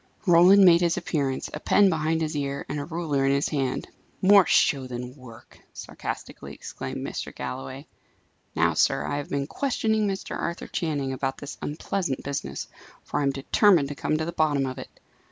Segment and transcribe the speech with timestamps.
[0.25, 3.87] Roland made his appearance, a pen behind his ear, and a ruler in his hand.
[4.19, 7.31] "More show than work!" sarcastically exclaimed Mr.
[7.35, 7.85] Galloway.
[8.55, 10.35] "Now, sir, I have been questioning Mr.
[10.35, 12.67] Arthur Channing about this unpleasant business,
[13.03, 14.89] for I am determined to come to the bottom of it.